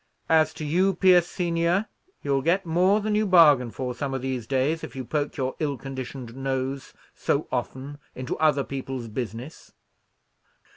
[0.29, 1.85] "As to you, Pierce senior,
[2.23, 5.55] you'll get more than you bargain for, some of these days, if you poke your
[5.59, 9.73] ill conditioned nose so often into other people's business."